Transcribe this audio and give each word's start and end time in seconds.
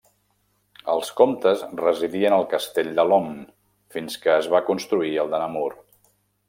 Els 0.93 1.11
comtes 1.19 1.61
residien 1.83 2.37
al 2.39 2.47
castell 2.55 2.91
de 3.01 3.07
Lomme 3.11 3.45
fins 3.97 4.21
que 4.27 4.35
es 4.41 4.53
va 4.57 4.67
construir 4.73 5.17
el 5.27 5.35
de 5.37 5.45
Namur. 5.49 5.71